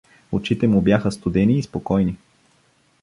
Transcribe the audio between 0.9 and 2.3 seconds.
студени и спокойни.